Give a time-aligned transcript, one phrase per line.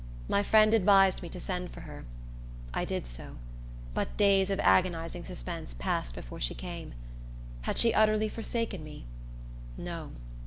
[0.27, 2.05] My friend advised me to send for her.
[2.73, 3.35] I did so;
[3.93, 6.95] but days of agonizing suspense passed before she came.
[7.61, 9.05] Had she utterly forsaken me?
[9.77, 10.09] No.